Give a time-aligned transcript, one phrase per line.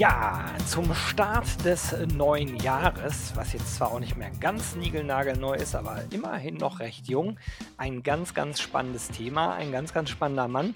[0.00, 5.74] Ja, zum Start des neuen Jahres, was jetzt zwar auch nicht mehr ganz niegelnagelneu ist,
[5.74, 7.38] aber immerhin noch recht jung,
[7.76, 10.74] ein ganz, ganz spannendes Thema, ein ganz, ganz spannender Mann.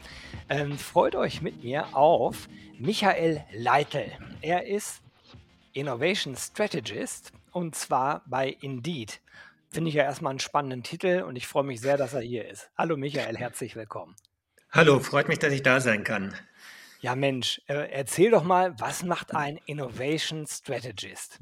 [0.50, 4.12] Ähm, freut euch mit mir auf Michael Leitl.
[4.42, 5.00] Er ist
[5.72, 9.22] Innovation Strategist und zwar bei Indeed.
[9.70, 12.46] Finde ich ja erstmal einen spannenden Titel und ich freue mich sehr, dass er hier
[12.46, 12.68] ist.
[12.76, 14.16] Hallo Michael, herzlich willkommen.
[14.70, 16.34] Hallo, freut mich, dass ich da sein kann.
[17.04, 21.38] Ja, Mensch, äh, erzähl doch mal, was macht ein Innovation Strategist?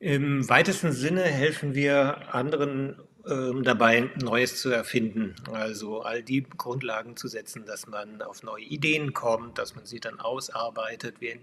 [0.00, 5.34] Im weitesten Sinne helfen wir anderen ähm, dabei, Neues zu erfinden.
[5.50, 9.98] Also all die Grundlagen zu setzen, dass man auf neue Ideen kommt, dass man sie
[9.98, 11.22] dann ausarbeitet.
[11.22, 11.38] Wir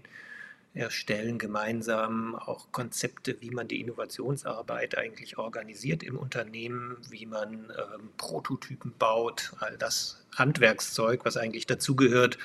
[0.74, 8.10] erstellen gemeinsam auch Konzepte, wie man die Innovationsarbeit eigentlich organisiert im Unternehmen, wie man ähm,
[8.16, 12.38] Prototypen baut, all das Handwerkszeug, was eigentlich dazugehört,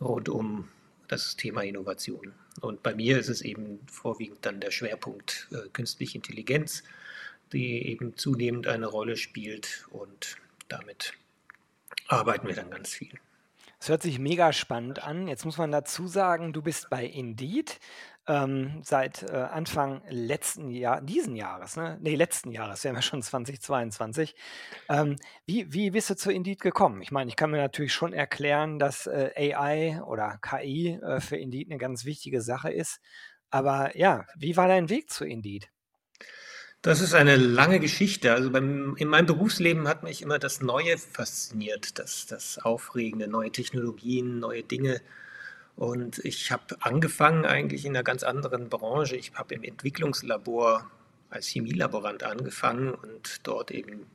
[0.00, 0.68] rund um
[1.08, 2.32] das Thema Innovation.
[2.60, 6.82] Und bei mir ist es eben vorwiegend dann der Schwerpunkt äh, künstliche Intelligenz,
[7.52, 10.38] die eben zunehmend eine Rolle spielt und
[10.68, 11.12] damit
[12.08, 13.12] arbeiten wir dann ganz viel.
[13.86, 15.28] Es hört sich mega spannend an.
[15.28, 17.78] Jetzt muss man dazu sagen, du bist bei Indeed
[18.26, 21.96] ähm, seit äh, Anfang letzten Jahr, diesen Jahres, ne?
[22.00, 24.34] Nee, letzten Jahres, wir haben ja schon 2022.
[24.88, 25.14] Ähm,
[25.46, 27.00] wie, wie bist du zu Indeed gekommen?
[27.00, 31.36] Ich meine, ich kann mir natürlich schon erklären, dass äh, AI oder KI äh, für
[31.36, 32.98] Indeed eine ganz wichtige Sache ist.
[33.50, 35.70] Aber ja, wie war dein Weg zu Indeed?
[36.86, 38.32] Das ist eine lange Geschichte.
[38.32, 43.50] Also beim, in meinem Berufsleben hat mich immer das Neue fasziniert, das, das Aufregende, neue
[43.50, 45.00] Technologien, neue Dinge.
[45.74, 49.16] Und ich habe angefangen eigentlich in einer ganz anderen Branche.
[49.16, 50.88] Ich habe im Entwicklungslabor
[51.28, 54.06] als Chemielaborant angefangen und dort eben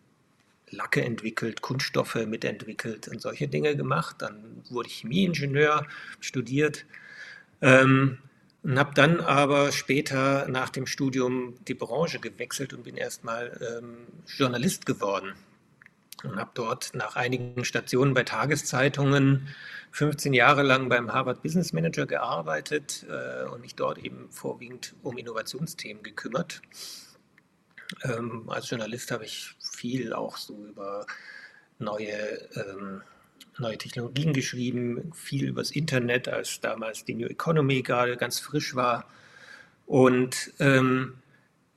[0.70, 4.16] Lacke entwickelt, Kunststoffe mitentwickelt und solche Dinge gemacht.
[4.20, 5.86] Dann wurde ich Chemieingenieur,
[6.22, 6.86] studiert.
[7.62, 8.20] Ähm,
[8.64, 14.08] und habe dann aber später nach dem Studium die Branche gewechselt und bin erstmal ähm,
[14.28, 15.34] Journalist geworden.
[16.24, 19.48] Und habe dort nach einigen Stationen bei Tageszeitungen
[19.92, 25.18] 15 Jahre lang beim Harvard Business Manager gearbeitet äh, und mich dort eben vorwiegend um
[25.18, 26.62] Innovationsthemen gekümmert.
[28.04, 31.08] Ähm, als Journalist habe ich viel auch so über
[31.80, 32.14] neue
[32.56, 33.02] ähm,
[33.58, 39.06] neue Technologien geschrieben, viel übers Internet, als damals die New Economy gerade ganz frisch war.
[39.86, 41.16] Und ähm,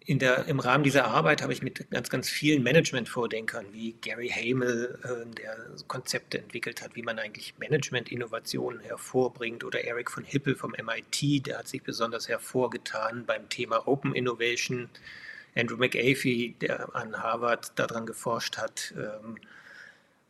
[0.07, 4.29] in der, im Rahmen dieser Arbeit habe ich mit ganz, ganz vielen Management-Vordenkern wie Gary
[4.29, 5.57] Hamel, äh, der
[5.89, 11.59] Konzepte entwickelt hat, wie man eigentlich Management-Innovationen hervorbringt, oder Eric von Hippel vom MIT, der
[11.59, 14.91] hat sich besonders hervorgetan beim Thema Open Innovation.
[15.57, 19.39] Andrew McAfee, der an Harvard daran geforscht hat, ähm,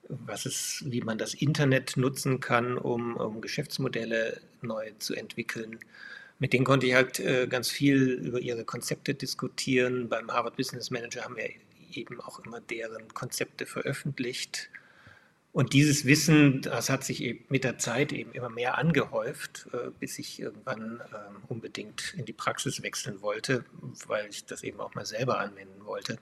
[0.09, 5.79] was ist, wie man das Internet nutzen kann, um, um Geschäftsmodelle neu zu entwickeln.
[6.39, 10.09] Mit denen konnte ich halt äh, ganz viel über ihre Konzepte diskutieren.
[10.09, 11.49] Beim Harvard Business Manager haben wir
[11.95, 14.69] eben auch immer deren Konzepte veröffentlicht.
[15.53, 19.91] Und dieses Wissen, das hat sich eben mit der Zeit eben immer mehr angehäuft, äh,
[20.01, 21.15] bis ich irgendwann äh,
[21.47, 23.65] unbedingt in die Praxis wechseln wollte,
[24.09, 26.19] weil ich das eben auch mal selber anwenden wollte.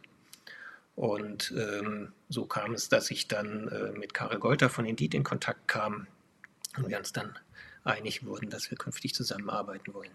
[0.95, 5.25] Und ähm, so kam es, dass ich dann äh, mit Karel Golter von Indeed in
[5.25, 6.07] Kontakt kam
[6.77, 7.39] und wir uns dann
[7.85, 10.13] einig wurden, dass wir künftig zusammenarbeiten wollen.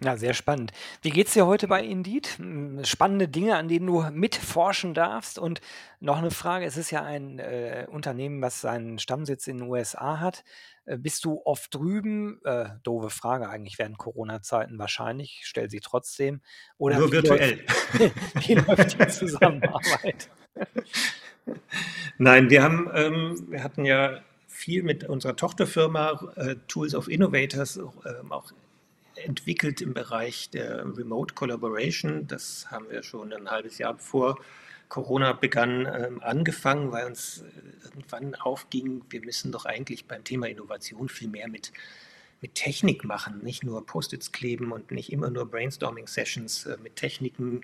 [0.00, 0.72] Ja, sehr spannend.
[1.02, 2.38] Wie geht es dir heute bei Indeed?
[2.38, 5.40] Hm, spannende Dinge, an denen du mitforschen darfst.
[5.40, 5.60] Und
[5.98, 10.20] noch eine Frage: Es ist ja ein äh, Unternehmen, was seinen Stammsitz in den USA
[10.20, 10.44] hat.
[10.84, 12.40] Äh, bist du oft drüben?
[12.44, 15.40] Äh, doofe Frage eigentlich während Corona-Zeiten wahrscheinlich.
[15.40, 16.42] Ich stelle sie trotzdem.
[16.78, 17.64] Oder Nur wie virtuell.
[17.98, 18.14] Läuft,
[18.48, 20.30] wie läuft die Zusammenarbeit?
[22.18, 27.78] Nein, wir haben, ähm, wir hatten ja viel mit unserer Tochterfirma äh, Tools of Innovators
[27.78, 28.52] ähm, auch
[29.24, 32.26] entwickelt im Bereich der Remote Collaboration.
[32.26, 34.38] Das haben wir schon ein halbes Jahr bevor
[34.88, 40.48] Corona begann ähm, angefangen, weil uns äh, irgendwann aufging, wir müssen doch eigentlich beim Thema
[40.48, 41.72] Innovation viel mehr mit,
[42.40, 47.62] mit Technik machen, nicht nur Post-its kleben und nicht immer nur Brainstorming-Sessions äh, mit Techniken,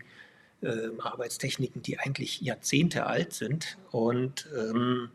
[0.61, 3.79] äh, Arbeitstechniken, die eigentlich Jahrzehnte alt sind.
[3.91, 5.11] Und ähm,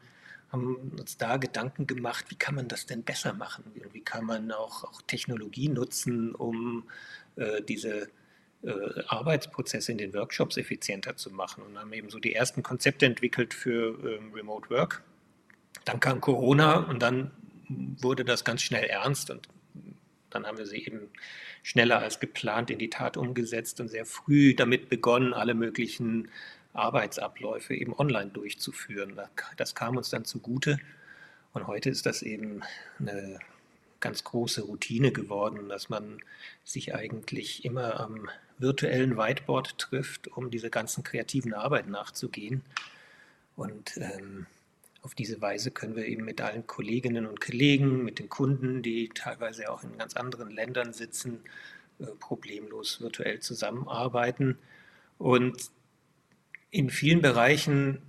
[0.52, 3.64] haben uns da Gedanken gemacht, wie kann man das denn besser machen?
[3.92, 6.86] Wie kann man auch, auch Technologie nutzen, um
[7.36, 8.10] äh, diese
[8.64, 13.06] äh, Arbeitsprozesse in den Workshops effizienter zu machen und haben eben so die ersten Konzepte
[13.06, 15.04] entwickelt für ähm, Remote Work.
[15.86, 17.32] Dann kam Corona und dann
[17.70, 19.48] wurde das ganz schnell ernst und
[20.30, 21.10] dann haben wir sie eben
[21.64, 26.30] schneller als geplant in die Tat umgesetzt und sehr früh damit begonnen, alle möglichen
[26.74, 29.20] Arbeitsabläufe eben online durchzuführen.
[29.58, 30.80] Das kam uns dann zugute
[31.54, 32.62] und heute ist das eben
[33.00, 33.40] eine
[34.00, 36.22] ganz große Routine geworden, dass man
[36.64, 42.64] sich eigentlich immer am virtuellen Whiteboard trifft, um diese ganzen kreativen Arbeiten nachzugehen.
[43.56, 44.46] Und ähm,
[45.02, 49.10] auf diese Weise können wir eben mit allen Kolleginnen und Kollegen, mit den Kunden, die
[49.10, 51.40] teilweise auch in ganz anderen Ländern sitzen,
[52.00, 54.58] äh, problemlos virtuell zusammenarbeiten.
[55.18, 55.72] Und
[56.72, 58.02] in vielen Bereichen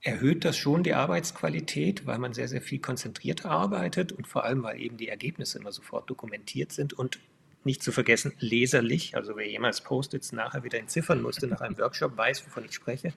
[0.00, 4.62] erhöht das schon die Arbeitsqualität, weil man sehr, sehr viel konzentrierter arbeitet und vor allem,
[4.62, 7.18] weil eben die Ergebnisse immer sofort dokumentiert sind und
[7.64, 9.16] nicht zu vergessen, leserlich.
[9.16, 13.12] Also wer jemals Post-its nachher wieder entziffern musste nach einem Workshop, weiß, wovon ich spreche.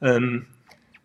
[0.00, 0.46] Ähm,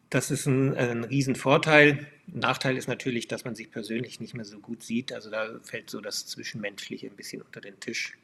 [0.09, 2.07] das ist ein, ein Riesenvorteil.
[2.25, 5.13] Nachteil ist natürlich, dass man sich persönlich nicht mehr so gut sieht.
[5.13, 8.17] Also da fällt so das Zwischenmenschliche ein bisschen unter den Tisch.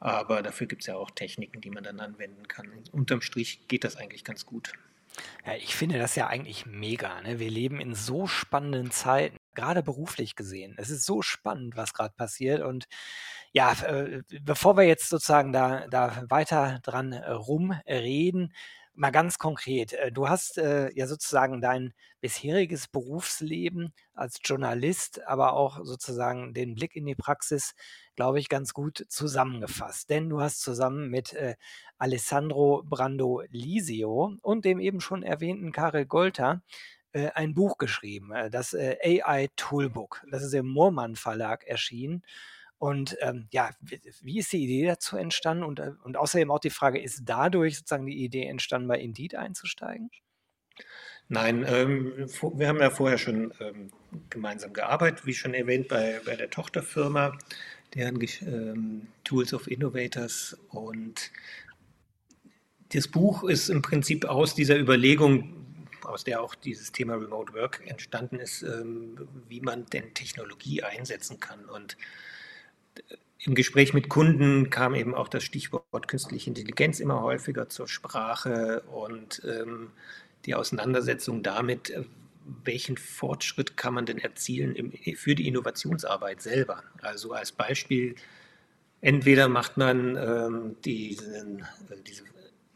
[0.00, 2.70] Aber dafür gibt es ja auch Techniken, die man dann anwenden kann.
[2.92, 4.72] Unterm Strich geht das eigentlich ganz gut.
[5.46, 7.20] Ja, ich finde das ja eigentlich mega.
[7.22, 7.38] Ne?
[7.38, 10.74] Wir leben in so spannenden Zeiten, gerade beruflich gesehen.
[10.78, 12.62] Es ist so spannend, was gerade passiert.
[12.62, 12.86] Und
[13.52, 18.52] ja, äh, bevor wir jetzt sozusagen da, da weiter dran äh, rumreden,
[18.94, 19.92] mal ganz konkret.
[19.94, 26.96] Äh, du hast ja sozusagen dein bisheriges Berufsleben als Journalist, aber auch sozusagen den Blick
[26.96, 27.74] in die Praxis,
[28.18, 30.10] glaube ich, ganz gut zusammengefasst.
[30.10, 31.54] Denn du hast zusammen mit äh,
[31.98, 36.60] Alessandro Brando Lisio und dem eben schon erwähnten Karel Golter
[37.12, 40.24] äh, ein Buch geschrieben, äh, das äh, AI Toolbook.
[40.32, 42.24] Das ist im Moormann Verlag erschienen.
[42.78, 45.62] Und ähm, ja, wie, wie, ist die Idee dazu entstanden?
[45.62, 49.36] Und, äh, und außerdem auch die Frage, ist dadurch sozusagen die Idee entstanden, bei Indeed
[49.36, 50.10] einzusteigen?
[51.28, 53.90] Nein, ähm, wir haben ja vorher schon ähm,
[54.30, 57.36] gemeinsam gearbeitet, wie schon erwähnt, bei, bei der Tochterfirma,
[57.94, 60.56] deren ähm, Tools of Innovators.
[60.70, 61.30] Und
[62.92, 65.54] das Buch ist im Prinzip aus dieser Überlegung,
[66.02, 71.40] aus der auch dieses Thema Remote Work entstanden ist, ähm, wie man denn Technologie einsetzen
[71.40, 71.64] kann.
[71.66, 71.96] Und
[73.40, 78.82] im Gespräch mit Kunden kam eben auch das Stichwort künstliche Intelligenz immer häufiger zur Sprache
[78.92, 79.90] und ähm,
[80.44, 82.04] die Auseinandersetzung damit, äh,
[82.64, 86.82] welchen Fortschritt kann man denn erzielen im, für die Innovationsarbeit selber.
[87.02, 88.14] Also als Beispiel,
[89.00, 92.24] entweder macht man ähm, diesen, äh, diese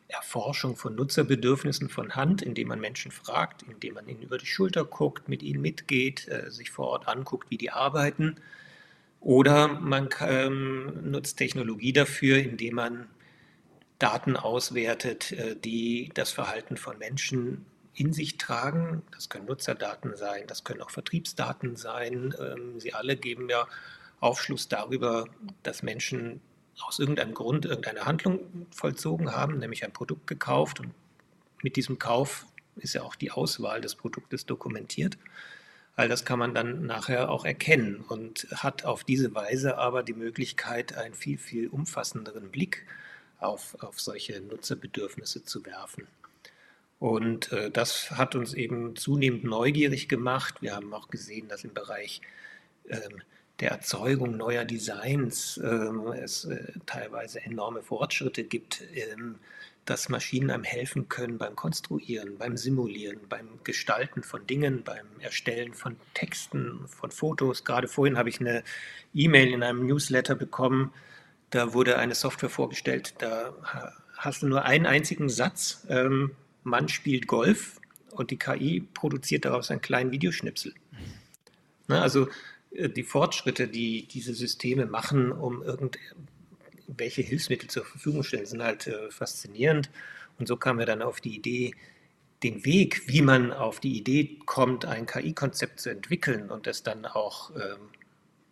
[0.09, 4.85] Erforschung von Nutzerbedürfnissen von Hand, indem man Menschen fragt, indem man ihnen über die Schulter
[4.85, 8.37] guckt, mit ihnen mitgeht, äh, sich vor Ort anguckt, wie die arbeiten
[9.23, 13.07] oder man ähm, nutzt Technologie dafür, indem man
[13.99, 19.03] Daten auswertet, äh, die das Verhalten von Menschen in sich tragen.
[19.13, 22.35] Das können Nutzerdaten sein, das können auch Vertriebsdaten sein.
[22.41, 23.67] Ähm, sie alle geben ja
[24.21, 25.27] Aufschluss darüber,
[25.63, 26.41] dass Menschen
[26.81, 30.81] aus irgendeinem Grund irgendeine Handlung vollzogen haben, nämlich ein Produkt gekauft.
[30.81, 30.93] Und
[31.63, 32.47] mit diesem Kauf
[32.77, 35.19] ist ja auch die Auswahl des Produktes dokumentiert.
[35.95, 40.15] All das kann man dann nachher auch erkennen und hat auf diese Weise aber die
[40.15, 42.87] Möglichkeit, einen viel, viel umfassenderen Blick
[43.39, 46.07] auf, auf solche Nutzerbedürfnisse zu werfen.
[47.03, 50.63] Und äh, das hat uns eben zunehmend neugierig gemacht.
[50.63, 52.21] Wir haben auch gesehen, dass im Bereich
[52.89, 53.23] ähm,
[53.59, 58.85] der Erzeugung neuer Designs ähm, es äh, teilweise enorme Fortschritte gibt.
[58.95, 59.41] Ähm,
[59.85, 65.75] dass Maschinen einem helfen können beim Konstruieren, beim Simulieren, beim Gestalten von Dingen, beim Erstellen
[65.75, 67.65] von Texten, von Fotos.
[67.65, 68.63] Gerade vorhin habe ich eine
[69.13, 70.93] E-Mail in einem Newsletter bekommen,
[71.51, 73.53] da wurde eine Software vorgestellt, da
[74.17, 76.31] hast du nur einen einzigen Satz, ähm,
[76.65, 80.75] Mann spielt Golf und die KI produziert daraus einen kleinen Videoschnipsel.
[81.89, 82.29] Na, also
[82.71, 85.99] äh, die Fortschritte, die diese Systeme machen, um irgend,
[86.87, 89.91] welche Hilfsmittel zur Verfügung stellen, sind halt äh, faszinierend.
[90.39, 91.75] Und so kamen wir dann auf die Idee,
[92.43, 97.07] den Weg, wie man auf die Idee kommt, ein KI-Konzept zu entwickeln und es dann
[97.07, 97.89] auch ähm,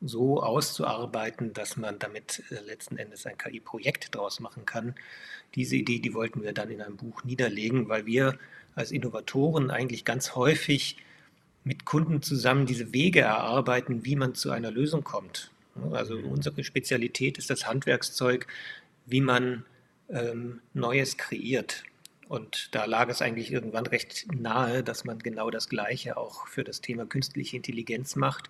[0.00, 4.94] so auszuarbeiten, dass man damit äh, letzten Endes ein KI-Projekt daraus machen kann.
[5.54, 8.38] Diese Idee, die wollten wir dann in einem Buch niederlegen, weil wir
[8.74, 10.96] als Innovatoren eigentlich ganz häufig
[11.64, 15.50] mit Kunden zusammen diese Wege erarbeiten, wie man zu einer Lösung kommt.
[15.92, 16.26] Also mhm.
[16.32, 18.46] unsere Spezialität ist das Handwerkszeug,
[19.06, 19.64] wie man
[20.08, 21.84] ähm, Neues kreiert.
[22.28, 26.64] Und da lag es eigentlich irgendwann recht nahe, dass man genau das Gleiche auch für
[26.64, 28.48] das Thema künstliche Intelligenz macht,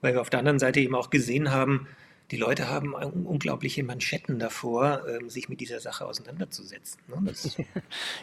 [0.00, 1.86] weil wir auf der anderen Seite eben auch gesehen haben,
[2.30, 7.00] die Leute haben unglaubliche Manschetten davor, ähm, sich mit dieser Sache auseinanderzusetzen.
[7.08, 7.32] Ne?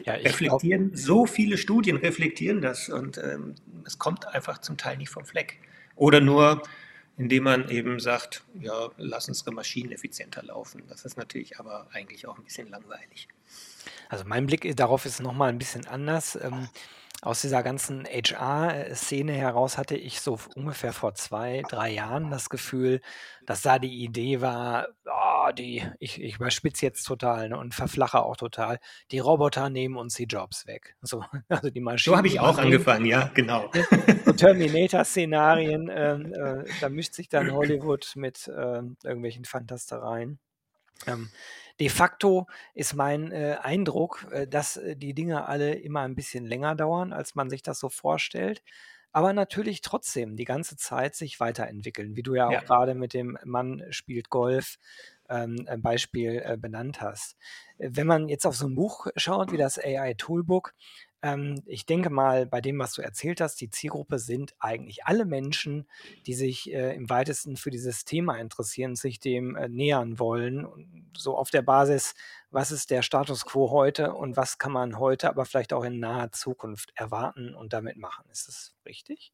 [0.05, 3.55] ja, reflektieren, glaub, so viele Studien reflektieren das und ähm,
[3.85, 5.59] es kommt einfach zum Teil nicht vom Fleck.
[5.97, 6.63] Oder nur,
[7.17, 10.83] indem man eben sagt, ja, lass unsere Maschinen effizienter laufen.
[10.87, 13.27] Das ist natürlich aber eigentlich auch ein bisschen langweilig.
[14.07, 16.37] Also mein Blick darauf ist nochmal ein bisschen anders.
[16.41, 16.69] Ähm,
[17.23, 23.01] aus dieser ganzen HR-Szene heraus hatte ich so ungefähr vor zwei, drei Jahren das Gefühl,
[23.45, 28.21] dass da die Idee war, oh, die, ich, ich überspitze jetzt total ne, und verflache
[28.21, 28.79] auch total,
[29.11, 30.95] die Roboter nehmen uns die Jobs weg.
[31.01, 32.13] So, also die Maschinen.
[32.13, 33.71] So habe ich auch angefangen, ja, genau.
[34.25, 40.39] So Terminator-Szenarien, äh, äh, da mischt sich dann Hollywood mit äh, irgendwelchen Fantastereien.
[41.05, 41.29] Ähm,
[41.79, 46.45] de facto ist mein äh, Eindruck, äh, dass äh, die Dinge alle immer ein bisschen
[46.45, 48.63] länger dauern, als man sich das so vorstellt.
[49.11, 52.59] Aber natürlich trotzdem die ganze Zeit sich weiterentwickeln, wie du ja auch ja.
[52.59, 54.77] gerade mit dem Mann spielt Golf
[55.29, 57.35] ähm, Beispiel äh, benannt hast.
[57.77, 60.73] Wenn man jetzt auf so ein Buch schaut wie das AI Toolbook,
[61.21, 65.25] ähm, ich denke mal, bei dem, was du erzählt hast, die Zielgruppe sind eigentlich alle
[65.25, 65.87] Menschen,
[66.25, 71.09] die sich äh, im weitesten für dieses Thema interessieren, sich dem äh, nähern wollen.
[71.15, 72.13] So auf der Basis,
[72.51, 75.99] was ist der Status quo heute und was kann man heute, aber vielleicht auch in
[75.99, 78.25] naher Zukunft erwarten und damit machen.
[78.31, 79.33] Ist das richtig?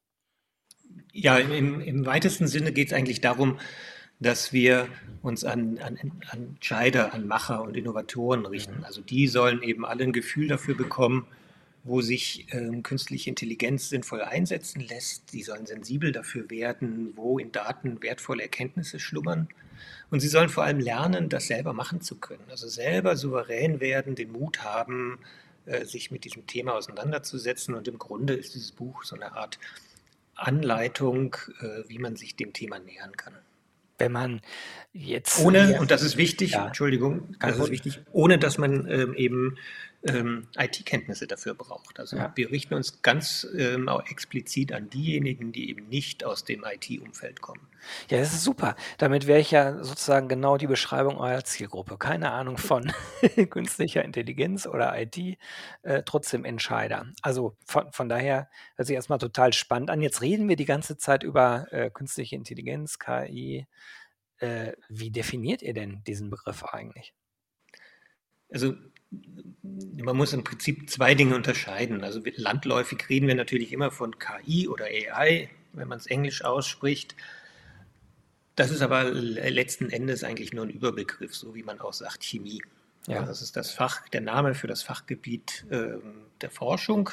[1.11, 3.59] Ja, im, im weitesten Sinne geht es eigentlich darum,
[4.19, 4.87] dass wir
[5.21, 5.99] uns an, an,
[6.29, 8.77] an Entscheider, an Macher und Innovatoren richten.
[8.77, 8.83] Mhm.
[8.85, 11.27] Also die sollen eben alle ein Gefühl dafür bekommen,
[11.83, 15.31] wo sich ähm, künstliche Intelligenz sinnvoll einsetzen lässt.
[15.31, 19.49] Sie sollen sensibel dafür werden, wo in Daten wertvolle Erkenntnisse schlummern.
[20.09, 22.43] Und sie sollen vor allem lernen, das selber machen zu können.
[22.49, 25.19] Also selber souverän werden, den Mut haben,
[25.65, 27.75] äh, sich mit diesem Thema auseinanderzusetzen.
[27.75, 29.59] Und im Grunde ist dieses Buch so eine Art
[30.35, 33.33] Anleitung, äh, wie man sich dem Thema nähern kann.
[33.97, 34.41] Wenn man
[34.93, 35.39] jetzt.
[35.39, 39.57] Ohne, und das ist wichtig, ja, Entschuldigung, das ist wichtig, ohne dass man ähm, eben
[40.05, 41.99] ähm, IT-Kenntnisse dafür braucht.
[41.99, 42.31] Also ja.
[42.35, 47.41] wir richten uns ganz ähm, auch explizit an diejenigen, die eben nicht aus dem IT-Umfeld
[47.41, 47.67] kommen.
[48.09, 48.75] Ja, das ist super.
[48.97, 51.97] Damit wäre ich ja sozusagen genau die Beschreibung eurer Zielgruppe.
[51.97, 52.91] Keine Ahnung von
[53.49, 55.17] künstlicher Intelligenz oder IT,
[55.83, 57.07] äh, trotzdem Entscheider.
[57.21, 60.01] Also von, von daher hört sich erstmal total spannend an.
[60.01, 63.67] Jetzt reden wir die ganze Zeit über äh, künstliche Intelligenz, KI.
[64.37, 67.13] Äh, wie definiert ihr denn diesen Begriff eigentlich?
[68.51, 68.75] Also
[69.63, 72.03] man muss im Prinzip zwei Dinge unterscheiden.
[72.03, 77.15] Also landläufig reden wir natürlich immer von KI oder AI, wenn man es englisch ausspricht.
[78.55, 82.61] Das ist aber letzten Endes eigentlich nur ein Überbegriff, so wie man auch sagt Chemie.
[83.07, 83.23] Ja.
[83.23, 85.97] Das ist das Fach, der Name für das Fachgebiet äh,
[86.41, 87.09] der Forschung.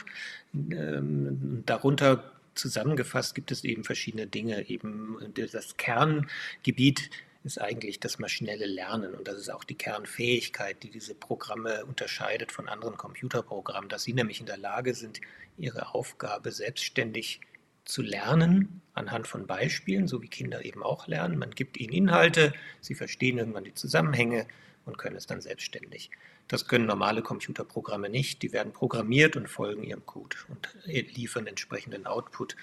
[0.54, 4.68] Ähm, darunter zusammengefasst gibt es eben verschiedene Dinge.
[4.68, 5.18] Eben
[5.52, 7.10] das Kerngebiet
[7.42, 9.14] ist eigentlich das maschinelle Lernen.
[9.14, 14.12] Und das ist auch die Kernfähigkeit, die diese Programme unterscheidet von anderen Computerprogrammen, dass sie
[14.12, 15.20] nämlich in der Lage sind,
[15.56, 17.40] ihre Aufgabe selbstständig
[17.84, 21.38] zu lernen anhand von Beispielen, so wie Kinder eben auch lernen.
[21.38, 24.46] Man gibt ihnen Inhalte, sie verstehen irgendwann die Zusammenhänge
[24.84, 26.10] und können es dann selbstständig.
[26.48, 28.42] Das können normale Computerprogramme nicht.
[28.42, 32.56] Die werden programmiert und folgen ihrem Code und liefern entsprechenden Output.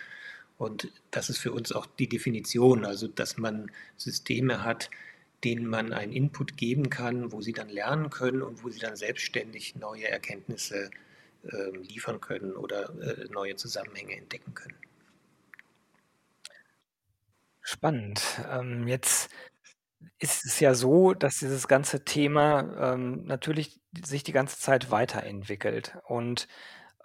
[0.58, 4.90] Und das ist für uns auch die Definition, also dass man Systeme hat,
[5.44, 8.96] denen man einen Input geben kann, wo sie dann lernen können und wo sie dann
[8.96, 10.90] selbstständig neue Erkenntnisse
[11.44, 14.76] äh, liefern können oder äh, neue Zusammenhänge entdecken können.
[17.62, 18.22] Spannend.
[18.50, 19.30] Ähm, jetzt
[20.20, 25.98] ist es ja so, dass dieses ganze Thema ähm, natürlich sich die ganze Zeit weiterentwickelt.
[26.06, 26.48] Und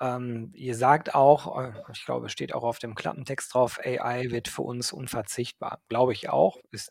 [0.02, 4.30] ähm, ihr sagt auch, äh, ich glaube, es steht auch auf dem Klappentext drauf, AI
[4.30, 5.80] wird für uns unverzichtbar.
[5.88, 6.58] Glaube ich auch.
[6.72, 6.90] Ist,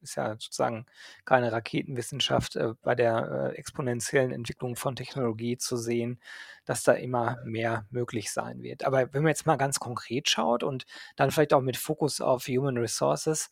[0.00, 0.86] ist ja sozusagen
[1.24, 6.20] keine Raketenwissenschaft äh, bei der äh, exponentiellen Entwicklung von Technologie zu sehen,
[6.64, 8.84] dass da immer mehr möglich sein wird.
[8.84, 12.46] Aber wenn man jetzt mal ganz konkret schaut und dann vielleicht auch mit Fokus auf
[12.46, 13.50] Human Resources,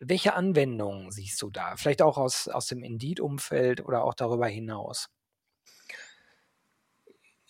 [0.00, 1.76] welche Anwendungen siehst du da?
[1.76, 5.10] Vielleicht auch aus, aus dem Indeed-Umfeld oder auch darüber hinaus?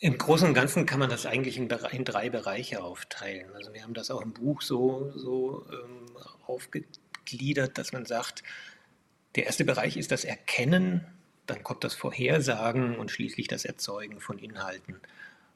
[0.01, 3.51] Im Großen und Ganzen kann man das eigentlich in, in, drei Bereiche aufteilen.
[3.55, 8.45] Also wir haben das auch im Buch so, so ähm, aufgegliedert, dass man sagt,
[9.35, 11.05] der erste Bereich ist das Erkennen,
[11.47, 15.01] dann kommt das Vorhersagen und schließlich das Erzeugen von Inhalten.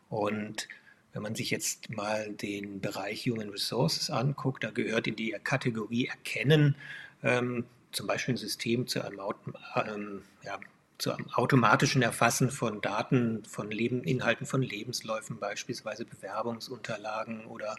[0.08, 0.68] Und
[1.12, 6.06] wenn man sich jetzt mal den Bereich Human Resources anguckt, da gehört in die Kategorie
[6.06, 6.74] Erkennen
[7.22, 9.20] ähm, zum Beispiel ein System zu einem
[9.76, 10.58] ähm, ja,
[11.02, 17.74] zum automatischen Erfassen von Daten, von Leben, Inhalten von Lebensläufen, beispielsweise Bewerbungsunterlagen oder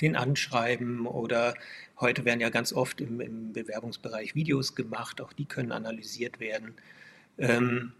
[0.00, 1.54] den Anschreiben oder
[1.98, 6.76] heute werden ja ganz oft im, im Bewerbungsbereich Videos gemacht, auch die können analysiert werden.
[7.36, 7.94] Ähm,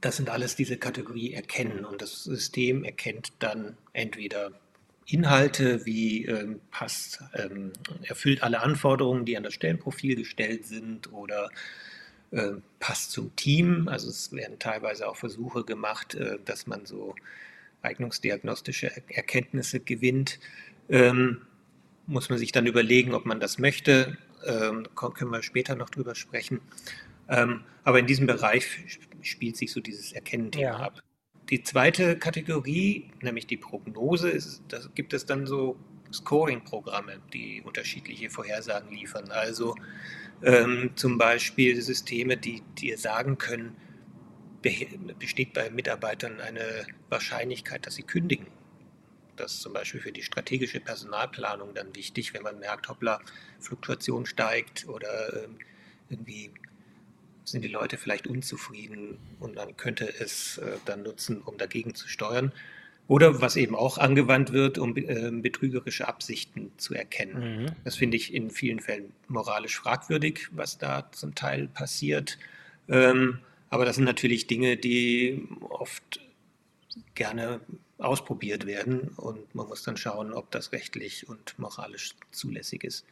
[0.00, 4.52] das sind alles diese Kategorie Erkennen und das System erkennt dann entweder
[5.04, 11.50] Inhalte wie ähm, passt, ähm, erfüllt alle Anforderungen, die an das Stellenprofil gestellt sind oder
[12.30, 13.88] äh, passt zum Team.
[13.88, 17.14] Also es werden teilweise auch Versuche gemacht, äh, dass man so
[17.82, 20.38] eignungsdiagnostische Erkenntnisse gewinnt.
[20.88, 21.42] Ähm,
[22.06, 24.18] muss man sich dann überlegen, ob man das möchte.
[24.46, 26.60] Ähm, können wir später noch drüber sprechen.
[27.28, 28.66] Ähm, aber in diesem Bereich
[29.22, 30.76] spielt sich so dieses Erkennen-Thema ja.
[30.76, 31.02] ab.
[31.50, 35.76] Die zweite Kategorie, nämlich die Prognose, ist, da gibt es dann so
[36.16, 39.30] Scoring-Programme, die unterschiedliche Vorhersagen liefern.
[39.30, 39.74] Also
[40.42, 43.76] ähm, zum Beispiel Systeme, die dir sagen können,
[45.18, 48.46] besteht bei Mitarbeitern eine Wahrscheinlichkeit, dass sie kündigen.
[49.36, 53.20] Das ist zum Beispiel für die strategische Personalplanung dann wichtig, wenn man merkt, hoppla,
[53.60, 55.58] Fluktuation steigt oder ähm,
[56.08, 56.50] irgendwie
[57.44, 62.08] sind die Leute vielleicht unzufrieden und man könnte es äh, dann nutzen, um dagegen zu
[62.08, 62.52] steuern.
[63.08, 67.62] Oder was eben auch angewandt wird, um äh, betrügerische Absichten zu erkennen.
[67.62, 67.66] Mhm.
[67.84, 72.38] Das finde ich in vielen Fällen moralisch fragwürdig, was da zum Teil passiert.
[72.88, 73.38] Ähm,
[73.70, 76.20] aber das sind natürlich Dinge, die oft
[77.14, 77.60] gerne
[77.98, 83.06] ausprobiert werden und man muss dann schauen, ob das rechtlich und moralisch zulässig ist.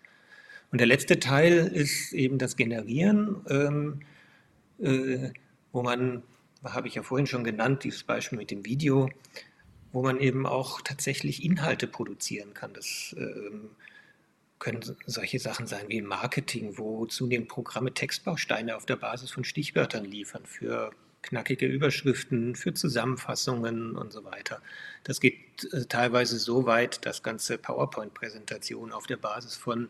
[0.73, 3.37] Und der letzte Teil ist eben das Generieren.
[3.49, 4.01] Ähm,
[4.81, 5.31] äh,
[5.73, 6.23] wo man,
[6.63, 9.11] habe ich ja vorhin schon genannt, dieses Beispiel mit dem Video,
[9.95, 12.75] wo man eben auch tatsächlich Inhalte produzieren kann.
[12.75, 13.71] Das ähm,
[14.59, 20.05] können solche Sachen sein wie Marketing, wo zunehmend Programme Textbausteine auf der Basis von Stichwörtern
[20.05, 20.91] liefern für
[21.23, 24.61] knackige Überschriften, für Zusammenfassungen und so weiter.
[25.05, 29.89] Das geht äh, teilweise so weit, dass ganze PowerPoint-Präsentationen auf der Basis von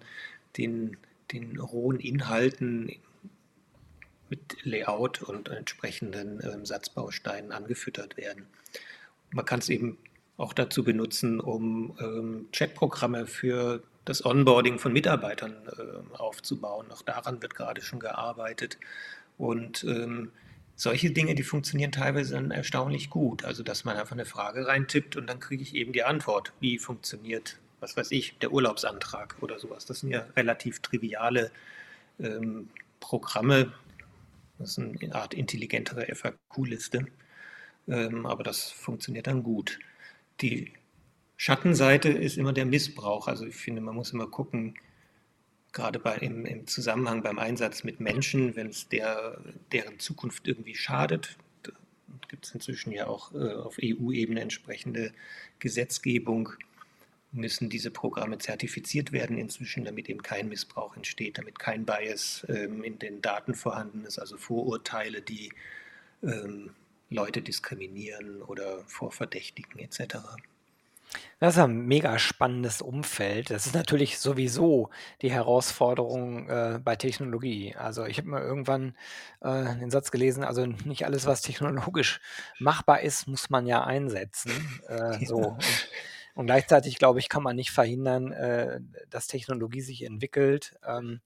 [0.58, 0.98] den,
[1.32, 2.92] den rohen Inhalten
[4.28, 8.46] mit Layout und entsprechenden ähm, Satzbausteinen angefüttert werden.
[9.34, 9.98] Man kann es eben
[10.36, 16.86] auch dazu benutzen, um ähm, Chatprogramme für das Onboarding von Mitarbeitern äh, aufzubauen.
[16.90, 18.78] Auch daran wird gerade schon gearbeitet.
[19.38, 20.30] Und ähm,
[20.76, 23.44] solche Dinge, die funktionieren teilweise dann erstaunlich gut.
[23.44, 26.52] Also, dass man einfach eine Frage reintippt und dann kriege ich eben die Antwort.
[26.60, 29.86] Wie funktioniert, was weiß ich, der Urlaubsantrag oder sowas.
[29.86, 31.50] Das sind ja relativ triviale
[32.20, 32.68] ähm,
[33.00, 33.72] Programme,
[34.58, 37.06] das ist eine Art intelligentere FAQ-Liste,
[37.88, 39.78] ähm, aber das funktioniert dann gut.
[40.40, 40.72] Die
[41.36, 43.28] Schattenseite ist immer der Missbrauch.
[43.28, 44.74] Also ich finde, man muss immer gucken,
[45.72, 49.40] gerade bei, im, im Zusammenhang beim Einsatz mit Menschen, wenn es der,
[49.72, 51.36] deren Zukunft irgendwie schadet,
[52.28, 55.12] gibt es inzwischen ja auch äh, auf EU-Ebene entsprechende
[55.58, 56.50] Gesetzgebung
[57.34, 62.84] müssen diese Programme zertifiziert werden inzwischen, damit eben kein Missbrauch entsteht, damit kein Bias ähm,
[62.84, 65.52] in den Daten vorhanden ist, also Vorurteile, die
[66.22, 66.70] ähm,
[67.14, 70.16] Leute diskriminieren oder vorverdächtigen etc.
[71.38, 73.50] Das ist ein mega spannendes Umfeld.
[73.50, 74.90] Das ist natürlich sowieso
[75.22, 77.74] die Herausforderung äh, bei Technologie.
[77.76, 78.96] Also ich habe mal irgendwann
[79.40, 82.20] äh, den Satz gelesen, also nicht alles, was technologisch
[82.58, 84.52] machbar ist, muss man ja einsetzen.
[84.88, 85.36] Äh, so.
[85.56, 85.64] Und
[86.34, 90.74] und gleichzeitig, glaube ich, kann man nicht verhindern, äh, dass Technologie sich entwickelt.
[90.86, 91.20] Ähm,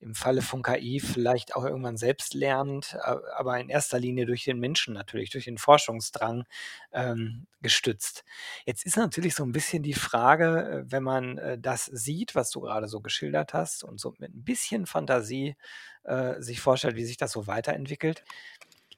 [0.00, 4.58] Im Falle von KI vielleicht auch irgendwann selbst lernt, aber in erster Linie durch den
[4.58, 6.44] Menschen natürlich, durch den Forschungsdrang
[6.92, 8.24] ähm, gestützt.
[8.64, 12.50] Jetzt ist natürlich so ein bisschen die Frage, äh, wenn man äh, das sieht, was
[12.50, 15.56] du gerade so geschildert hast und so mit ein bisschen Fantasie
[16.04, 18.24] äh, sich vorstellt, wie sich das so weiterentwickelt,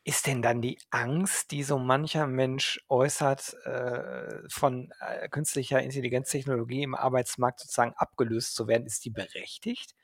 [0.04, 6.82] ist denn dann die Angst, die so mancher Mensch äußert, äh, von äh, künstlicher Intelligenztechnologie
[6.82, 9.94] im Arbeitsmarkt sozusagen abgelöst zu werden, ist die berechtigt?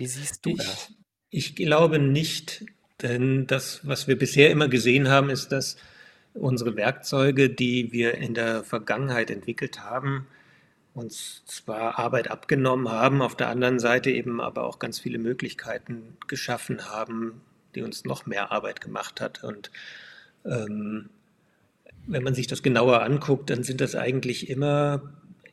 [0.00, 0.92] Wie siehst du ich, das?
[1.28, 2.64] Ich glaube nicht,
[3.02, 5.76] denn das, was wir bisher immer gesehen haben, ist, dass
[6.32, 10.26] unsere Werkzeuge, die wir in der Vergangenheit entwickelt haben,
[10.94, 16.16] uns zwar Arbeit abgenommen haben, auf der anderen Seite eben aber auch ganz viele Möglichkeiten
[16.26, 17.42] geschaffen haben,
[17.74, 19.44] die uns noch mehr Arbeit gemacht hat.
[19.44, 19.70] Und
[20.46, 21.10] ähm,
[22.06, 25.02] wenn man sich das genauer anguckt, dann sind das eigentlich immer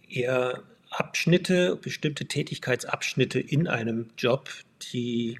[0.09, 0.63] eher
[0.97, 4.49] Abschnitte, bestimmte Tätigkeitsabschnitte in einem Job,
[4.91, 5.39] die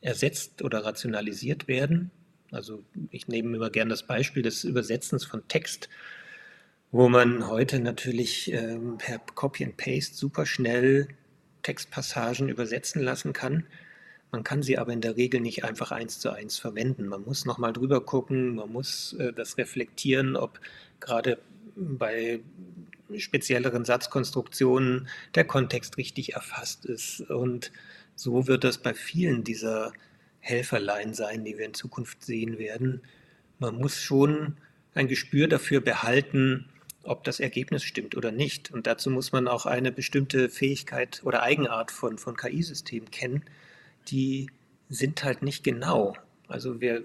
[0.00, 2.10] ersetzt oder rationalisiert werden.
[2.50, 5.88] Also ich nehme immer gern das Beispiel des Übersetzens von Text,
[6.90, 11.08] wo man heute natürlich ähm, per Copy and Paste super schnell
[11.62, 13.66] Textpassagen übersetzen lassen kann.
[14.32, 17.06] Man kann sie aber in der Regel nicht einfach eins zu eins verwenden.
[17.06, 20.60] Man muss nochmal drüber gucken, man muss äh, das reflektieren, ob
[20.98, 21.38] gerade
[21.76, 22.40] bei
[23.16, 27.22] spezielleren Satzkonstruktionen der Kontext richtig erfasst ist.
[27.30, 27.72] Und
[28.14, 29.92] so wird das bei vielen dieser
[30.40, 33.02] Helferlein sein, die wir in Zukunft sehen werden.
[33.58, 34.56] Man muss schon
[34.94, 36.66] ein Gespür dafür behalten,
[37.02, 38.70] ob das Ergebnis stimmt oder nicht.
[38.70, 43.44] Und dazu muss man auch eine bestimmte Fähigkeit oder Eigenart von, von KI-Systemen kennen,
[44.08, 44.50] die
[44.88, 46.16] sind halt nicht genau.
[46.48, 47.04] Also wir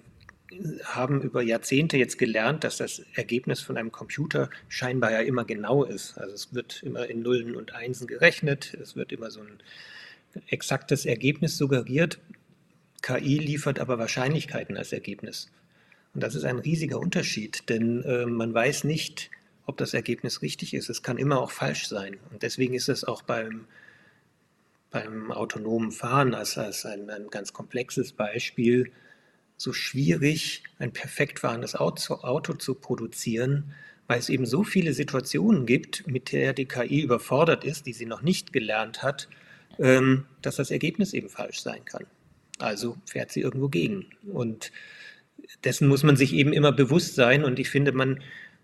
[0.85, 5.83] haben über Jahrzehnte jetzt gelernt, dass das Ergebnis von einem Computer scheinbar ja immer genau
[5.83, 6.17] ist.
[6.17, 9.59] Also es wird immer in Nullen und Einsen gerechnet, es wird immer so ein
[10.47, 12.19] exaktes Ergebnis suggeriert.
[13.01, 15.51] KI liefert aber Wahrscheinlichkeiten als Ergebnis.
[16.13, 19.31] Und das ist ein riesiger Unterschied, denn äh, man weiß nicht,
[19.65, 20.89] ob das Ergebnis richtig ist.
[20.89, 22.17] Es kann immer auch falsch sein.
[22.31, 23.65] Und deswegen ist es auch beim,
[24.91, 28.91] beim autonomen Fahren als, als ein, ein ganz komplexes Beispiel
[29.63, 33.73] so schwierig, ein perfekt fahrendes Auto, zu produzieren,
[34.07, 38.05] weil es eben so viele Situationen gibt, mit der die KI überfordert ist, die sie
[38.05, 39.29] noch nicht gelernt hat,
[39.79, 42.05] ähm, dass das Ergebnis eben falsch sein kann.
[42.59, 44.05] Also fährt sie irgendwo gegen.
[44.31, 44.71] Und
[45.63, 47.43] dessen muss man sich eben immer bewusst sein.
[47.45, 48.21] Und ich finde, man,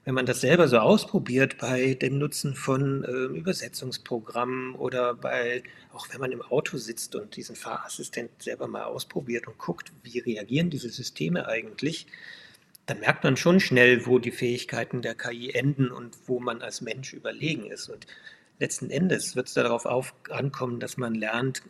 [0.10, 5.62] wenn man das selber so ausprobiert bei dem Nutzen von äh, Übersetzungsprogrammen oder bei,
[5.94, 10.18] auch wenn man im Auto sitzt und diesen Fahrassistent selber mal ausprobiert und guckt, wie
[10.18, 12.08] reagieren diese Systeme eigentlich,
[12.88, 16.82] dann merkt man schon schnell, wo die Fähigkeiten der KI enden und wo man als
[16.82, 17.88] Mensch überlegen ist.
[17.88, 18.08] Und
[18.58, 21.62] letzten Endes wird es darauf auf, ankommen, dass man lernt,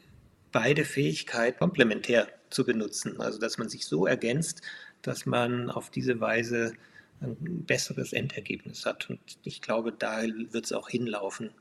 [0.54, 3.20] beide Fähigkeiten komplementär zu benutzen.
[3.20, 4.62] Also dass man sich so ergänzt,
[5.02, 6.72] dass man auf diese Weise
[7.22, 9.10] ein besseres Endergebnis hat.
[9.10, 11.52] Und ich glaube, da wird es auch hinlaufen.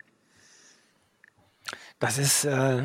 [2.00, 2.84] Das ist äh, äh,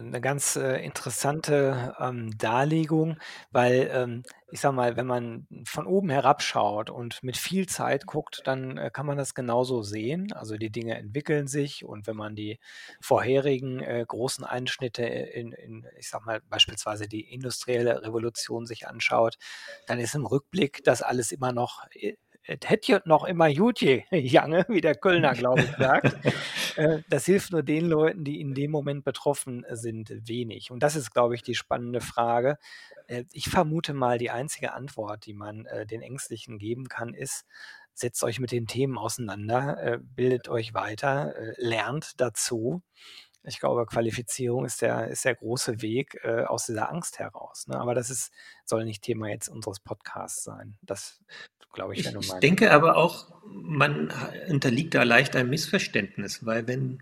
[0.00, 3.16] eine ganz äh, interessante ähm, Darlegung,
[3.52, 8.40] weil ähm, ich sage mal, wenn man von oben herabschaut und mit viel Zeit guckt,
[8.46, 10.32] dann äh, kann man das genauso sehen.
[10.32, 12.58] Also die Dinge entwickeln sich und wenn man die
[13.00, 19.36] vorherigen äh, großen Einschnitte in, in, ich sage mal, beispielsweise die industrielle Revolution sich anschaut,
[19.86, 22.16] dann ist im Rückblick das alles immer noch äh,
[22.48, 23.80] es hätte noch immer gut
[24.10, 26.16] Jange, wie der Kölner, glaube ich, sagt.
[26.76, 30.70] Äh, das hilft nur den Leuten, die in dem Moment betroffen sind, wenig.
[30.70, 32.56] Und das ist, glaube ich, die spannende Frage.
[33.08, 37.46] Äh, ich vermute mal, die einzige Antwort, die man äh, den Ängstlichen geben kann, ist,
[37.94, 42.80] setzt euch mit den Themen auseinander, bildet euch weiter, lernt dazu.
[43.48, 47.66] Ich glaube, Qualifizierung ist der, ist der große Weg äh, aus dieser Angst heraus.
[47.66, 47.78] Ne?
[47.78, 48.32] Aber das ist,
[48.64, 50.76] soll nicht Thema jetzt unseres Podcasts sein.
[50.82, 51.20] Das
[51.72, 54.12] glaube ich, ich, ich denke aber auch, man
[54.48, 57.00] unterliegt da leicht einem Missverständnis, weil wenn,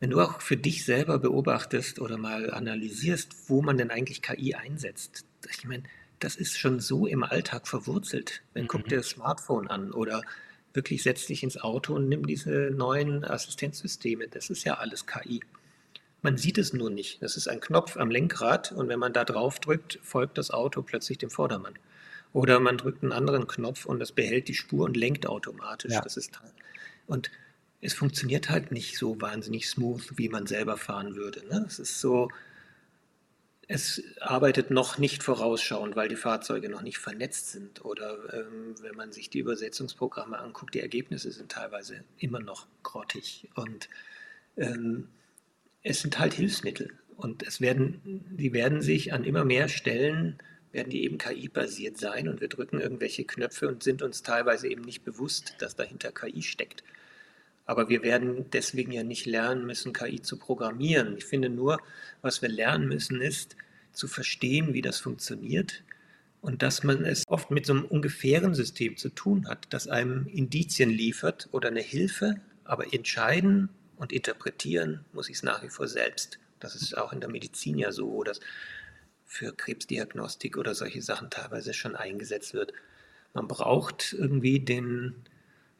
[0.00, 4.54] wenn du auch für dich selber beobachtest oder mal analysierst, wo man denn eigentlich KI
[4.54, 5.84] einsetzt, ich meine,
[6.18, 8.42] das ist schon so im Alltag verwurzelt.
[8.54, 8.68] Dann mhm.
[8.68, 10.22] guck dir das Smartphone an oder
[10.72, 14.28] wirklich setz dich ins Auto und nimm diese neuen Assistenzsysteme.
[14.28, 15.40] Das ist ja alles KI.
[16.22, 17.22] Man sieht es nur nicht.
[17.22, 20.82] Das ist ein Knopf am Lenkrad und wenn man da drauf drückt, folgt das Auto
[20.82, 21.74] plötzlich dem Vordermann.
[22.32, 25.92] Oder man drückt einen anderen Knopf und das behält die Spur und lenkt automatisch.
[25.92, 26.00] Ja.
[26.00, 26.38] Das ist
[27.06, 27.30] und
[27.80, 31.44] es funktioniert halt nicht so wahnsinnig smooth, wie man selber fahren würde.
[31.48, 31.64] Ne?
[31.66, 32.30] Es ist so,
[33.66, 37.84] es arbeitet noch nicht vorausschauend, weil die Fahrzeuge noch nicht vernetzt sind.
[37.84, 43.48] Oder ähm, wenn man sich die Übersetzungsprogramme anguckt, die Ergebnisse sind teilweise immer noch grottig.
[43.54, 43.88] Und
[44.56, 45.08] ähm,
[45.82, 46.92] es sind halt Hilfsmittel.
[47.16, 50.38] Und es werden, die werden sich an immer mehr Stellen
[50.72, 54.82] werden die eben KI-basiert sein und wir drücken irgendwelche Knöpfe und sind uns teilweise eben
[54.82, 56.84] nicht bewusst, dass dahinter KI steckt.
[57.66, 61.16] Aber wir werden deswegen ja nicht lernen müssen, KI zu programmieren.
[61.16, 61.78] Ich finde nur,
[62.22, 63.56] was wir lernen müssen, ist
[63.92, 65.82] zu verstehen, wie das funktioniert
[66.40, 70.26] und dass man es oft mit so einem ungefähren System zu tun hat, das einem
[70.26, 73.68] Indizien liefert oder eine Hilfe, aber entscheiden
[74.00, 76.38] und interpretieren muss ich es nach wie vor selbst.
[76.58, 78.40] Das ist auch in der Medizin ja so, dass
[79.26, 82.72] für Krebsdiagnostik oder solche Sachen teilweise schon eingesetzt wird.
[83.34, 85.14] Man braucht irgendwie den,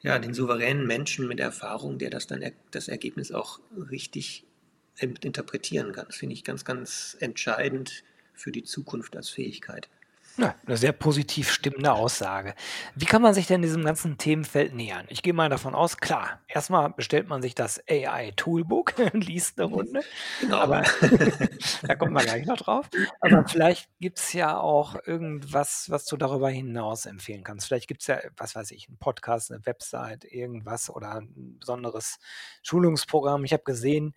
[0.01, 4.45] ja, den souveränen Menschen mit Erfahrung, der das dann das Ergebnis auch richtig
[4.99, 6.05] interpretieren kann.
[6.05, 8.03] Das finde ich ganz, ganz entscheidend
[8.35, 9.89] für die Zukunft als Fähigkeit.
[10.37, 12.55] Ja, eine sehr positiv stimmende Aussage.
[12.95, 15.05] Wie kann man sich denn diesem ganzen Themenfeld nähern?
[15.09, 19.69] Ich gehe mal davon aus, klar, erstmal bestellt man sich das AI-Toolbook und liest eine
[19.69, 20.01] Runde.
[20.39, 20.57] Genau.
[20.57, 20.83] Aber
[21.83, 22.89] da kommt man gleich noch drauf.
[23.19, 27.67] Aber vielleicht gibt es ja auch irgendwas, was du darüber hinaus empfehlen kannst.
[27.67, 32.19] Vielleicht gibt es ja, was weiß ich, einen Podcast, eine Website, irgendwas oder ein besonderes
[32.63, 33.43] Schulungsprogramm.
[33.43, 34.15] Ich habe gesehen,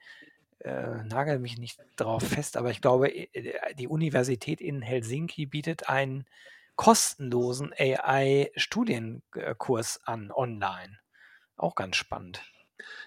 [0.64, 5.88] äh, nagel mich nicht darauf fest, aber ich glaube, äh, die Universität in Helsinki bietet
[5.88, 6.26] einen
[6.76, 10.98] kostenlosen AI-Studienkurs an online.
[11.56, 12.40] Auch ganz spannend.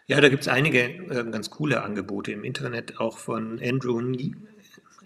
[0.05, 3.99] Ja, da gibt es einige äh, ganz coole Angebote im Internet, auch von Andrew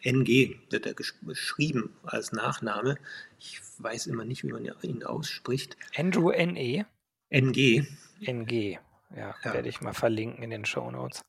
[0.03, 2.97] NG, wird er geschrieben als Nachname.
[3.39, 5.77] Ich weiß immer nicht, wie man ihn ausspricht.
[5.95, 6.85] Andrew NE?
[7.29, 7.85] NG.
[8.19, 8.77] NG,
[9.15, 9.53] ja, ja.
[9.53, 11.21] werde ich mal verlinken in den Show Notes.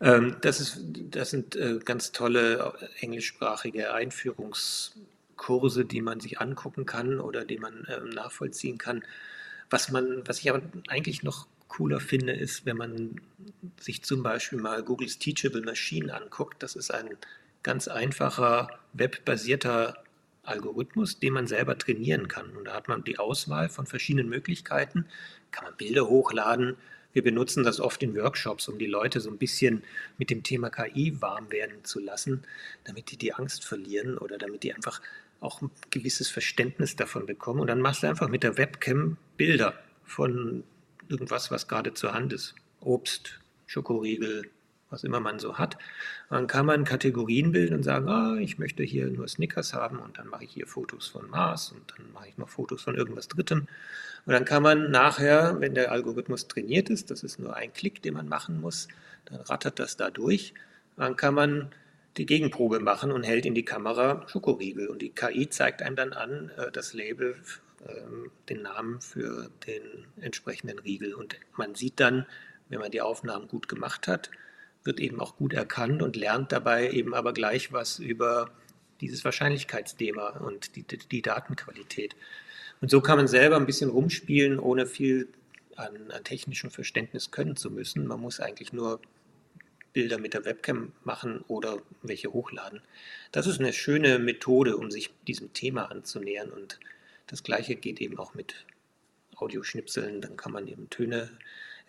[0.00, 0.78] Ähm, das, ist,
[1.10, 7.58] das sind äh, ganz tolle äh, englischsprachige Einführungskurse, die man sich angucken kann oder die
[7.58, 9.04] man äh, nachvollziehen kann.
[9.68, 13.20] Was, man, was ich aber eigentlich noch cooler finde, ist, wenn man
[13.78, 16.62] sich zum Beispiel mal Googles Teachable Machine anguckt.
[16.62, 17.08] Das ist ein
[17.62, 20.02] ganz einfacher webbasierter
[20.42, 22.56] Algorithmus, den man selber trainieren kann.
[22.56, 25.06] Und da hat man die Auswahl von verschiedenen Möglichkeiten.
[25.52, 26.76] Kann man Bilder hochladen,
[27.12, 29.82] wir benutzen das oft in Workshops, um die Leute so ein bisschen
[30.18, 32.44] mit dem Thema KI warm werden zu lassen,
[32.84, 35.00] damit die die Angst verlieren oder damit die einfach
[35.40, 37.60] auch ein gewisses Verständnis davon bekommen.
[37.60, 40.64] Und dann machst du einfach mit der Webcam Bilder von
[41.08, 42.54] irgendwas, was gerade zur Hand ist.
[42.80, 44.50] Obst, Schokoriegel,
[44.90, 45.78] was immer man so hat.
[46.28, 50.18] Dann kann man Kategorien bilden und sagen, ah, ich möchte hier nur Snickers haben und
[50.18, 53.28] dann mache ich hier Fotos von Mars und dann mache ich noch Fotos von irgendwas
[53.28, 53.68] Drittem.
[54.26, 58.02] Und dann kann man nachher, wenn der Algorithmus trainiert ist, das ist nur ein Klick,
[58.02, 58.88] den man machen muss,
[59.24, 60.52] dann rattert das da durch.
[60.96, 61.70] Dann kann man
[62.16, 64.88] die Gegenprobe machen und hält in die Kamera Schokoriegel.
[64.88, 67.36] Und die KI zeigt einem dann an, äh, das Label,
[67.88, 69.82] ähm, den Namen für den
[70.20, 71.14] entsprechenden Riegel.
[71.14, 72.26] Und man sieht dann,
[72.68, 74.30] wenn man die Aufnahmen gut gemacht hat,
[74.84, 78.50] wird eben auch gut erkannt und lernt dabei eben aber gleich was über
[79.00, 82.16] dieses Wahrscheinlichkeitsthema und die, die Datenqualität.
[82.80, 85.28] Und so kann man selber ein bisschen rumspielen, ohne viel
[85.76, 88.06] an, an technischem Verständnis können zu müssen.
[88.06, 89.00] Man muss eigentlich nur
[89.92, 92.80] Bilder mit der Webcam machen oder welche hochladen.
[93.32, 96.50] Das ist eine schöne Methode, um sich diesem Thema anzunähern.
[96.50, 96.78] Und
[97.26, 98.66] das gleiche geht eben auch mit
[99.36, 100.20] Audioschnipseln.
[100.20, 101.30] Dann kann man eben Töne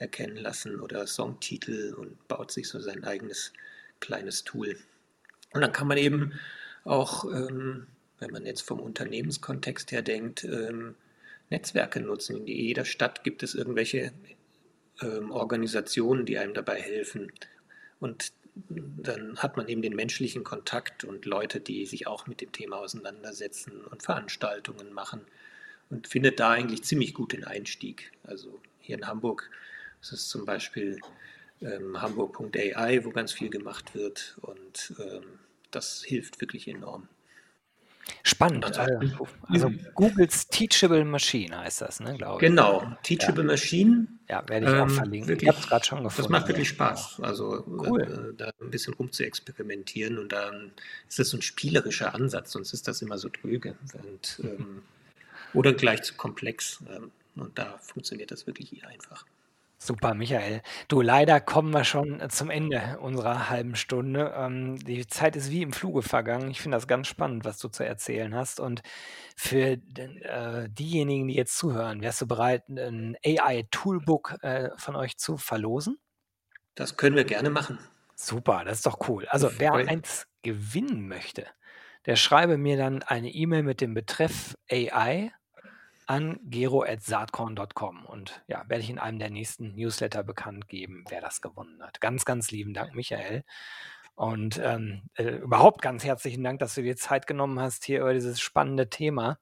[0.02, 3.54] erkennen lassen oder Songtitel und baut sich so sein eigenes
[4.00, 4.78] kleines Tool.
[5.54, 6.34] Und dann kann man eben
[6.84, 7.88] auch, ähm,
[8.20, 10.96] wenn man jetzt vom Unternehmenskontext her denkt, ähm,
[11.50, 12.38] Netzwerke nutzen.
[12.38, 14.12] In jeder Stadt gibt es irgendwelche
[15.02, 17.32] ähm, Organisationen, die einem dabei helfen.
[18.00, 18.32] Und
[18.66, 22.78] dann hat man eben den menschlichen Kontakt und Leute, die sich auch mit dem Thema
[22.78, 25.22] auseinandersetzen und Veranstaltungen machen
[25.90, 28.12] und findet da eigentlich ziemlich gut den Einstieg.
[28.24, 29.50] Also hier in Hamburg
[30.02, 31.00] es ist zum Beispiel
[31.62, 35.24] ähm, hamburg.ai, wo ganz viel gemacht wird und ähm,
[35.70, 37.08] das hilft wirklich enorm.
[38.24, 38.66] Spannend.
[38.66, 42.50] Also, also Googles Teachable Machine heißt das, ne, glaube ich.
[42.50, 43.52] Genau, Teachable ja.
[43.52, 44.08] Machine.
[44.28, 45.30] Ja, werde ich auch ähm, verlinken.
[45.30, 46.22] Wirklich, ich habe es gerade schon gefunden.
[46.24, 48.02] Das macht wirklich Spaß, also cool.
[48.02, 50.72] äh, da ein bisschen rum zu experimentieren und dann
[51.08, 54.84] ist das so ein spielerischer Ansatz, sonst ist das immer so tröge und, ähm,
[55.54, 59.26] oder gleich zu komplex ähm, und da funktioniert das wirklich einfach.
[59.84, 60.62] Super, Michael.
[60.90, 64.32] Du, leider kommen wir schon äh, zum Ende unserer halben Stunde.
[64.38, 66.52] Ähm, die Zeit ist wie im Fluge vergangen.
[66.52, 68.60] Ich finde das ganz spannend, was du zu erzählen hast.
[68.60, 68.84] Und
[69.36, 75.38] für äh, diejenigen, die jetzt zuhören, wärst du bereit, ein AI-Toolbook äh, von euch zu
[75.38, 75.98] verlosen?
[76.76, 77.80] Das können wir gerne machen.
[78.16, 79.26] Super, das ist doch cool.
[79.30, 81.48] Also wer eins gewinnen möchte,
[82.06, 85.32] der schreibe mir dann eine E-Mail mit dem Betreff AI
[86.08, 91.42] an gero.saatkorn.com und ja, werde ich in einem der nächsten Newsletter bekannt geben, wer das
[91.42, 92.02] gewonnen hat.
[92.02, 93.44] Ganz, ganz lieben Dank, Michael.
[94.16, 98.14] Und ähm, äh, überhaupt ganz herzlichen Dank, dass du dir Zeit genommen hast, hier über
[98.14, 99.40] dieses spannende Thema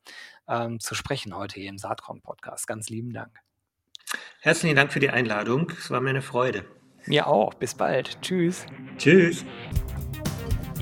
[0.47, 2.67] ähm, zu sprechen heute hier im Saatkorn-Podcast.
[2.67, 3.39] Ganz lieben Dank.
[4.41, 5.71] Herzlichen Dank für die Einladung.
[5.77, 6.65] Es war mir eine Freude.
[7.05, 7.53] Mir auch.
[7.55, 8.21] Bis bald.
[8.21, 8.65] Tschüss.
[8.97, 9.43] Tschüss.